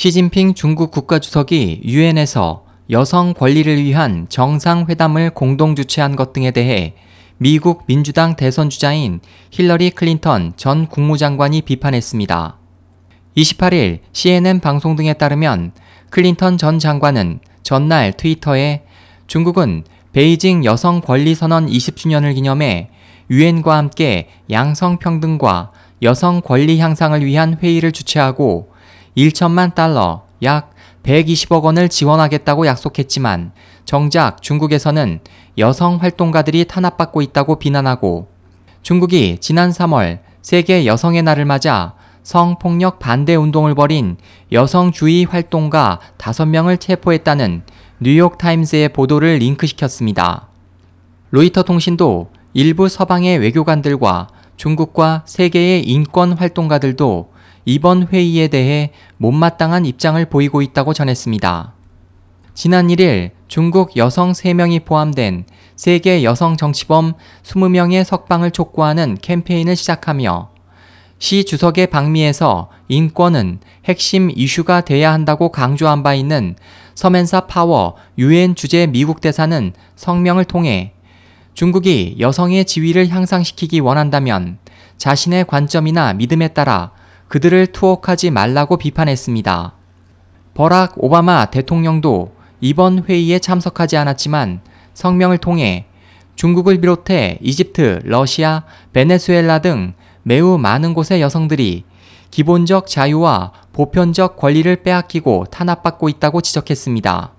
[0.00, 6.94] 시진핑 중국 국가주석이 유엔에서 여성 권리를 위한 정상회담을 공동 주최한 것 등에 대해
[7.36, 12.56] 미국 민주당 대선 주자인 힐러리 클린턴 전 국무장관이 비판했습니다.
[13.36, 15.72] 28일 CNN 방송 등에 따르면
[16.08, 18.84] 클린턴 전 장관은 전날 트위터에
[19.26, 22.88] 중국은 베이징 여성 권리 선언 20주년을 기념해
[23.28, 28.69] 유엔과 함께 양성평등과 여성 권리 향상을 위한 회의를 주최하고
[29.16, 33.52] 1천만 달러 약 120억 원을 지원하겠다고 약속했지만
[33.84, 35.20] 정작 중국에서는
[35.58, 38.28] 여성 활동가들이 탄압받고 있다고 비난하고
[38.82, 44.16] 중국이 지난 3월 세계 여성의 날을 맞아 성폭력 반대 운동을 벌인
[44.52, 47.62] 여성주의 활동가 5명을 체포했다는
[48.00, 50.48] 뉴욕타임스의 보도를 링크시켰습니다.
[51.30, 57.29] 로이터 통신도 일부 서방의 외교관들과 중국과 세계의 인권 활동가들도
[57.70, 61.72] 이번 회의에 대해 못마땅한 입장을 보이고 있다고 전했습니다.
[62.52, 65.44] 지난 1일 중국 여성 3명이 포함된
[65.76, 67.12] 세계 여성 정치범
[67.44, 70.50] 20명의 석방을 촉구하는 캠페인을 시작하며
[71.20, 76.56] 시 주석의 방미에서 인권은 핵심 이슈가 돼야 한다고 강조한 바 있는
[76.96, 80.94] 서멘사 파워 유엔 주재 미국 대사는 성명을 통해
[81.54, 84.58] 중국이 여성의 지위를 향상시키기 원한다면
[84.98, 86.90] 자신의 관점이나 믿음에 따라
[87.30, 89.72] 그들을 투옥하지 말라고 비판했습니다.
[90.54, 94.60] 버락 오바마 대통령도 이번 회의에 참석하지 않았지만
[94.94, 95.86] 성명을 통해
[96.34, 101.84] 중국을 비롯해 이집트, 러시아, 베네수엘라 등 매우 많은 곳의 여성들이
[102.32, 107.32] 기본적 자유와 보편적 권리를 빼앗기고 탄압받고 있다고 지적했습니다.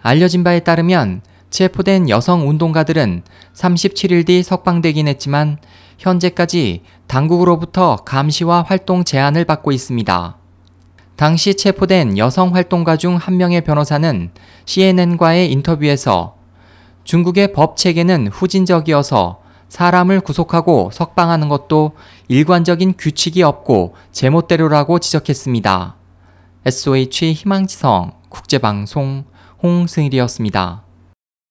[0.00, 3.22] 알려진 바에 따르면 체포된 여성 운동가들은
[3.52, 5.58] 37일 뒤 석방되긴 했지만
[5.98, 10.36] 현재까지 당국으로부터 감시와 활동 제한을 받고 있습니다.
[11.16, 14.30] 당시 체포된 여성 활동가 중 한 명의 변호사는
[14.64, 16.36] CNN과의 인터뷰에서
[17.04, 21.92] 중국의 법 체계는 후진적이어서 사람을 구속하고 석방하는 것도
[22.28, 25.96] 일관적인 규칙이 없고 제멋대로라고 지적했습니다.
[26.64, 29.24] SOH 희망지성 국제방송
[29.62, 30.87] 홍승일이었습니다.